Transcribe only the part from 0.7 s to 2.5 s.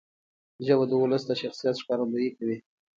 د ولس د شخصیت ښکارندویي